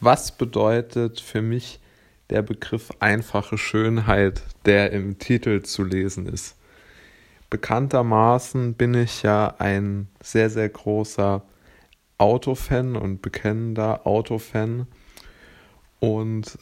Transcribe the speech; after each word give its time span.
was 0.00 0.32
bedeutet 0.32 1.20
für 1.20 1.42
mich 1.42 1.80
der 2.30 2.42
Begriff 2.42 2.90
einfache 3.00 3.58
Schönheit, 3.58 4.42
der 4.64 4.92
im 4.92 5.18
Titel 5.18 5.62
zu 5.62 5.84
lesen 5.84 6.26
ist? 6.26 6.56
Bekanntermaßen 7.50 8.74
bin 8.74 8.94
ich 8.94 9.22
ja 9.22 9.54
ein 9.58 10.08
sehr, 10.20 10.50
sehr 10.50 10.68
großer 10.68 11.42
Autofan 12.18 12.96
und 12.96 13.22
bekennender 13.22 14.06
Autofan. 14.06 14.86
Und 16.00 16.58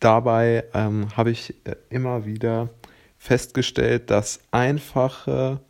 dabei 0.00 0.64
ähm, 0.74 1.16
habe 1.16 1.30
ich 1.30 1.54
äh, 1.64 1.76
immer 1.88 2.26
wieder 2.26 2.68
festgestellt, 3.16 4.10
dass 4.10 4.40
einfache 4.50 5.60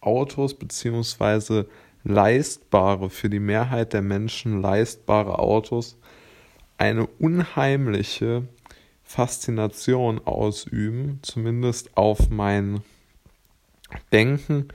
Autos 0.00 0.54
beziehungsweise 0.54 1.68
leistbare, 2.08 3.10
für 3.10 3.30
die 3.30 3.38
Mehrheit 3.38 3.92
der 3.92 4.02
Menschen 4.02 4.60
leistbare 4.60 5.38
Autos 5.38 5.98
eine 6.78 7.06
unheimliche 7.06 8.48
Faszination 9.04 10.20
ausüben, 10.24 11.20
zumindest 11.22 11.96
auf 11.96 12.30
mein 12.30 12.80
Denken 14.12 14.68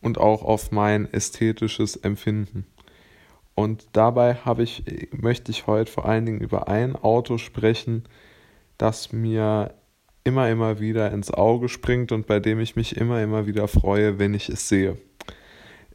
und 0.00 0.18
auch 0.18 0.42
auf 0.42 0.72
mein 0.72 1.12
ästhetisches 1.12 1.96
Empfinden. 1.96 2.66
Und 3.54 3.86
dabei 3.92 4.34
habe 4.34 4.62
ich, 4.62 4.84
möchte 5.12 5.50
ich 5.50 5.66
heute 5.66 5.90
vor 5.90 6.06
allen 6.06 6.26
Dingen 6.26 6.40
über 6.40 6.68
ein 6.68 6.96
Auto 6.96 7.38
sprechen, 7.38 8.04
das 8.78 9.12
mir 9.12 9.74
immer, 10.24 10.48
immer 10.48 10.80
wieder 10.80 11.12
ins 11.12 11.30
Auge 11.30 11.68
springt 11.68 12.12
und 12.12 12.26
bei 12.26 12.40
dem 12.40 12.60
ich 12.60 12.76
mich 12.76 12.96
immer, 12.96 13.22
immer 13.22 13.46
wieder 13.46 13.68
freue, 13.68 14.18
wenn 14.18 14.34
ich 14.34 14.48
es 14.48 14.68
sehe. 14.68 14.96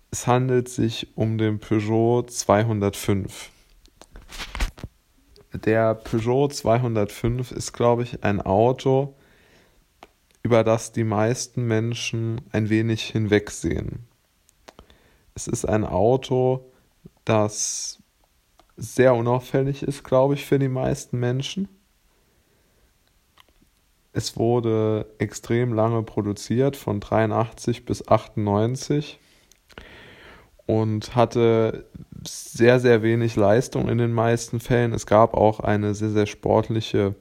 Es 0.10 0.26
handelt 0.26 0.70
sich 0.70 1.16
um 1.16 1.38
den 1.38 1.60
Peugeot 1.60 2.24
205. 2.24 3.50
Der 5.54 5.96
Peugeot 5.96 6.50
205 6.50 7.52
ist, 7.52 7.74
glaube 7.74 8.04
ich, 8.04 8.24
ein 8.24 8.42
Auto, 8.42 9.16
über 10.44 10.64
das 10.64 10.94
die 10.94 11.04
meisten 11.04 11.68
Menschen 11.68 12.40
ein 12.52 12.70
wenig 12.70 13.04
hinwegsehen. 13.04 14.08
Es 15.36 15.48
ist 15.48 15.66
ein 15.66 15.84
Auto, 15.84 16.72
das 17.26 18.02
sehr 18.78 19.14
unauffällig 19.14 19.84
ist, 19.84 20.04
glaube 20.04 20.36
ich, 20.36 20.46
für 20.46 20.58
die 20.58 20.70
meisten 20.70 21.20
Menschen. 21.20 21.68
Es 24.14 24.38
wurde 24.38 25.14
extrem 25.18 25.74
lange 25.74 26.02
produziert, 26.04 26.78
von 26.78 27.02
83 27.02 27.86
bis 27.86 28.08
98 28.08 29.20
und 30.68 31.16
hatte 31.16 31.86
sehr, 32.24 32.80
sehr 32.80 33.02
wenig 33.02 33.36
Leistung 33.36 33.90
in 33.90 33.98
den 33.98 34.14
meisten 34.14 34.60
Fällen. 34.60 34.94
Es 34.94 35.08
gab 35.08 35.34
auch 35.34 35.60
eine 35.60 35.96
sehr, 35.96 36.10
sehr 36.10 36.28
sportliche 36.28 37.16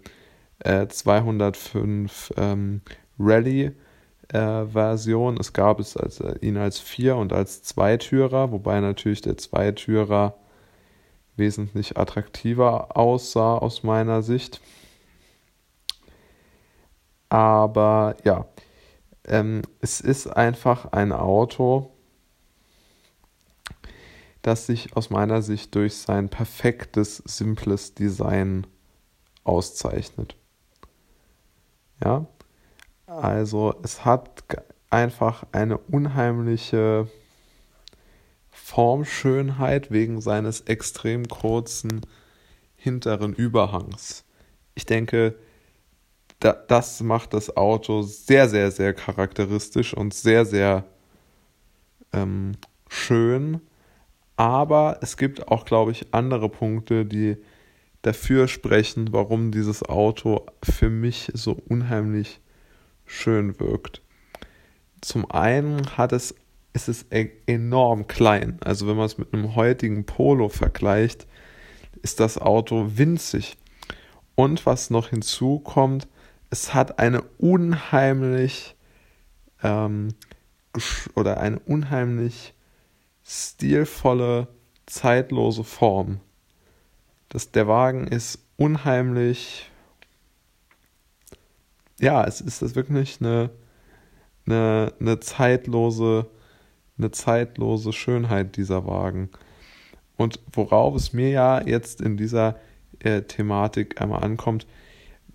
äh, 0.58 0.86
205 0.86 2.34
ähm, 2.36 2.82
Rallye. 3.18 3.72
Äh, 4.32 4.66
Version. 4.66 5.36
Es 5.38 5.52
gab 5.52 5.78
es 5.78 5.96
als, 5.96 6.18
äh, 6.20 6.34
ihn 6.40 6.56
als 6.56 6.80
Vier- 6.80 7.16
und 7.16 7.32
als 7.32 7.62
Zweitürer, 7.62 8.50
wobei 8.50 8.80
natürlich 8.80 9.20
der 9.20 9.36
Zweitürer 9.36 10.36
wesentlich 11.36 11.96
attraktiver 11.96 12.96
aussah 12.96 13.56
aus 13.58 13.84
meiner 13.84 14.22
Sicht. 14.22 14.60
Aber 17.28 18.16
ja, 18.24 18.46
ähm, 19.26 19.62
es 19.80 20.00
ist 20.00 20.26
einfach 20.26 20.92
ein 20.92 21.12
Auto, 21.12 21.95
das 24.46 24.66
sich 24.66 24.96
aus 24.96 25.10
meiner 25.10 25.42
Sicht 25.42 25.74
durch 25.74 25.96
sein 25.96 26.28
perfektes, 26.28 27.16
simples 27.16 27.94
Design 27.94 28.64
auszeichnet. 29.42 30.36
Ja, 32.02 32.26
also 33.06 33.74
es 33.82 34.04
hat 34.04 34.44
einfach 34.88 35.46
eine 35.50 35.78
unheimliche 35.78 37.08
Formschönheit 38.50 39.90
wegen 39.90 40.20
seines 40.20 40.60
extrem 40.60 41.26
kurzen 41.26 42.02
hinteren 42.76 43.32
Überhangs. 43.32 44.24
Ich 44.76 44.86
denke, 44.86 45.34
da, 46.38 46.52
das 46.52 47.00
macht 47.00 47.34
das 47.34 47.56
Auto 47.56 48.02
sehr, 48.02 48.48
sehr, 48.48 48.70
sehr 48.70 48.94
charakteristisch 48.94 49.92
und 49.92 50.14
sehr, 50.14 50.44
sehr 50.46 50.84
ähm, 52.12 52.52
schön. 52.88 53.60
Aber 54.36 54.98
es 55.00 55.16
gibt 55.16 55.48
auch, 55.48 55.64
glaube 55.64 55.92
ich, 55.92 56.12
andere 56.12 56.48
Punkte, 56.48 57.06
die 57.06 57.36
dafür 58.02 58.48
sprechen, 58.48 59.12
warum 59.12 59.50
dieses 59.50 59.82
Auto 59.82 60.46
für 60.62 60.90
mich 60.90 61.30
so 61.34 61.56
unheimlich 61.68 62.40
schön 63.04 63.58
wirkt. 63.58 64.02
Zum 65.00 65.30
einen 65.30 65.96
hat 65.96 66.12
es, 66.12 66.34
ist 66.72 66.88
es 66.88 67.06
enorm 67.46 68.06
klein. 68.06 68.58
Also 68.62 68.86
wenn 68.86 68.96
man 68.96 69.06
es 69.06 69.18
mit 69.18 69.32
einem 69.32 69.54
heutigen 69.54 70.04
Polo 70.04 70.48
vergleicht, 70.48 71.26
ist 72.02 72.20
das 72.20 72.38
Auto 72.38 72.92
winzig. 72.96 73.56
Und 74.34 74.66
was 74.66 74.90
noch 74.90 75.08
hinzukommt, 75.08 76.06
es 76.50 76.74
hat 76.74 76.98
eine 76.98 77.22
unheimlich 77.38 78.76
ähm, 79.62 80.08
oder 81.14 81.40
eine 81.40 81.58
unheimlich 81.60 82.54
stilvolle, 83.26 84.48
zeitlose 84.86 85.64
Form. 85.64 86.20
Das, 87.28 87.50
der 87.50 87.66
Wagen 87.66 88.06
ist 88.06 88.38
unheimlich. 88.56 89.68
Ja, 91.98 92.24
es 92.24 92.40
ist 92.40 92.62
das 92.62 92.76
wirklich 92.76 93.20
eine, 93.20 93.50
eine, 94.46 94.92
eine 95.00 95.18
zeitlose, 95.20 96.26
eine 96.98 97.10
zeitlose 97.10 97.92
Schönheit 97.92 98.56
dieser 98.56 98.86
Wagen. 98.86 99.30
Und 100.16 100.40
worauf 100.52 100.94
es 100.94 101.12
mir 101.12 101.30
ja 101.30 101.60
jetzt 101.60 102.00
in 102.00 102.16
dieser 102.16 102.58
äh, 103.00 103.22
Thematik 103.22 104.00
einmal 104.00 104.22
ankommt, 104.22 104.66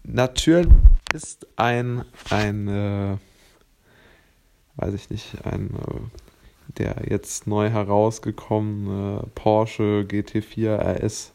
natürlich 0.04 0.68
ist 1.14 1.46
ein, 1.58 2.06
ein 2.30 2.68
äh, 2.68 3.18
weiß 4.78 4.94
ich 4.94 5.10
nicht, 5.10 5.46
ein 5.46 5.76
äh, 5.76 6.31
der 6.78 6.96
jetzt 7.10 7.48
neu 7.48 7.70
herausgekommene 7.70 9.28
Porsche 9.36 10.06
GT4 10.08 10.78
RS 10.78 11.34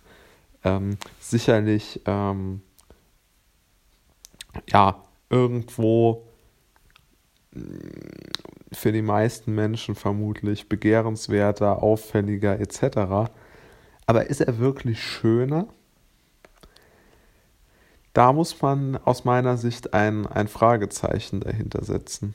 ähm, 0.65 0.99
sicherlich 1.21 2.01
ähm, 2.07 2.61
ja 4.69 5.03
irgendwo 5.31 6.27
mm, 7.53 7.61
für 8.73 8.93
die 8.93 9.03
meisten 9.03 9.55
Menschen 9.55 9.95
vermutlich 9.95 10.69
begehrenswerter, 10.69 11.83
auffälliger 11.83 12.59
etc. 12.61 13.31
Aber 14.07 14.27
ist 14.27 14.41
er 14.41 14.59
wirklich 14.59 15.03
schöner? 15.03 15.69
Da 18.13 18.33
muss 18.33 18.61
man 18.63 18.97
aus 18.97 19.25
meiner 19.25 19.57
Sicht 19.57 19.95
ein, 19.95 20.27
ein 20.27 20.49
Fragezeichen 20.49 21.41
dahinter 21.41 21.85
setzen. 21.85 22.35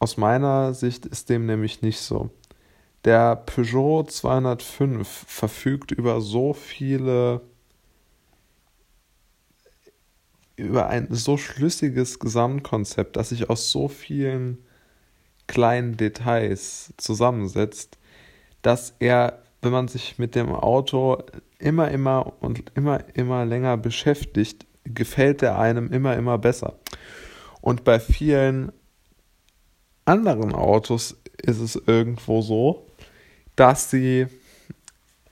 Aus 0.00 0.16
meiner 0.16 0.74
Sicht 0.74 1.06
ist 1.06 1.28
dem 1.28 1.46
nämlich 1.46 1.82
nicht 1.82 2.00
so. 2.00 2.30
Der 3.04 3.36
Peugeot 3.36 4.04
205 4.04 5.08
verfügt 5.26 5.90
über 5.90 6.20
so 6.20 6.52
viele, 6.52 7.40
über 10.56 10.88
ein 10.88 11.08
so 11.10 11.38
schlüssiges 11.38 12.18
Gesamtkonzept, 12.18 13.16
das 13.16 13.30
sich 13.30 13.48
aus 13.48 13.70
so 13.70 13.88
vielen 13.88 14.58
kleinen 15.46 15.96
Details 15.96 16.92
zusammensetzt, 16.98 17.98
dass 18.60 18.94
er, 18.98 19.42
wenn 19.62 19.72
man 19.72 19.88
sich 19.88 20.18
mit 20.18 20.34
dem 20.34 20.50
Auto 20.54 21.22
immer, 21.58 21.90
immer 21.90 22.34
und 22.40 22.70
immer, 22.74 23.02
immer 23.14 23.46
länger 23.46 23.78
beschäftigt, 23.78 24.66
gefällt 24.84 25.40
der 25.40 25.58
einem 25.58 25.90
immer, 25.90 26.16
immer 26.16 26.36
besser. 26.36 26.78
Und 27.62 27.84
bei 27.84 27.98
vielen 27.98 28.72
anderen 30.04 30.54
Autos 30.54 31.16
ist 31.42 31.60
es 31.60 31.76
irgendwo 31.76 32.42
so, 32.42 32.89
dass 33.60 33.90
sie 33.90 34.26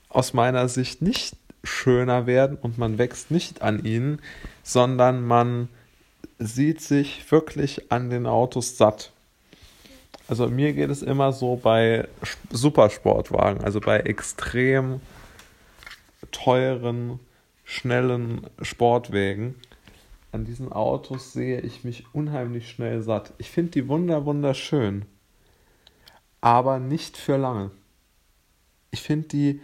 aus 0.07 0.33
meiner 0.33 0.69
Sicht 0.69 1.01
nicht 1.01 1.35
schöner 1.63 2.27
werden 2.27 2.59
und 2.61 2.77
man 2.77 2.99
wächst 2.99 3.31
nicht 3.31 3.63
an 3.63 3.83
ihnen, 3.83 4.21
sondern 4.61 5.25
man 5.25 5.67
sieht 6.37 6.79
sich 6.79 7.31
wirklich 7.31 7.91
an 7.91 8.11
den 8.11 8.27
Autos 8.27 8.77
satt. 8.77 9.11
Also 10.27 10.47
mir 10.47 10.73
geht 10.73 10.91
es 10.91 11.01
immer 11.01 11.33
so 11.33 11.55
bei 11.55 12.07
Supersportwagen, 12.51 13.63
also 13.63 13.79
bei 13.79 14.01
extrem 14.01 15.01
teuren 16.31 17.19
schnellen 17.65 18.45
Sportwägen. 18.61 19.55
An 20.31 20.45
diesen 20.45 20.71
Autos 20.71 21.33
sehe 21.33 21.61
ich 21.61 21.83
mich 21.83 22.05
unheimlich 22.13 22.69
schnell 22.69 23.01
satt. 23.01 23.33
Ich 23.39 23.49
finde 23.49 23.71
die 23.71 23.87
wunder 23.87 24.23
wunderschön, 24.25 25.07
aber 26.41 26.77
nicht 26.77 27.17
für 27.17 27.37
lange. 27.37 27.71
Ich 28.91 29.01
finde 29.01 29.27
die 29.27 29.61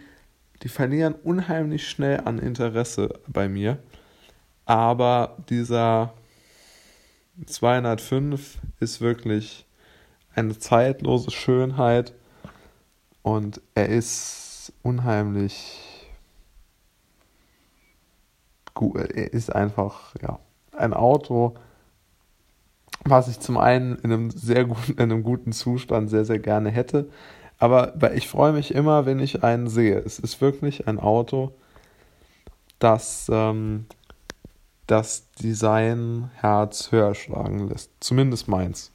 die 0.62 0.68
verlieren 0.68 1.14
unheimlich 1.14 1.88
schnell 1.88 2.20
an 2.24 2.38
Interesse 2.38 3.20
bei 3.26 3.48
mir. 3.48 3.78
Aber 4.64 5.36
dieser 5.48 6.14
205 7.44 8.58
ist 8.80 9.00
wirklich 9.00 9.66
eine 10.34 10.58
zeitlose 10.58 11.30
Schönheit 11.30 12.14
und 13.22 13.60
er 13.74 13.88
ist 13.88 14.72
unheimlich 14.82 16.08
gut. 18.74 18.96
Er 18.96 19.32
ist 19.32 19.54
einfach, 19.54 20.14
ja, 20.20 20.38
ein 20.72 20.94
Auto, 20.94 21.54
was 23.04 23.28
ich 23.28 23.40
zum 23.40 23.56
einen 23.56 23.96
in 23.96 24.12
einem 24.12 24.30
sehr 24.30 24.64
guten, 24.64 24.92
in 24.92 24.98
einem 24.98 25.22
guten 25.22 25.52
Zustand 25.52 26.10
sehr, 26.10 26.24
sehr 26.24 26.38
gerne 26.38 26.70
hätte. 26.70 27.08
Aber 27.58 28.12
ich 28.14 28.28
freue 28.28 28.52
mich 28.52 28.74
immer, 28.74 29.06
wenn 29.06 29.18
ich 29.18 29.42
einen 29.42 29.68
sehe. 29.68 29.98
Es 29.98 30.18
ist 30.18 30.40
wirklich 30.40 30.86
ein 30.88 30.98
Auto, 31.00 31.52
das 32.78 33.30
ähm, 33.32 33.86
das 34.86 35.30
Design 35.32 36.30
Herz 36.34 36.92
höher 36.92 37.14
schlagen 37.14 37.68
lässt. 37.68 37.90
Zumindest 38.00 38.48
meins. 38.48 38.92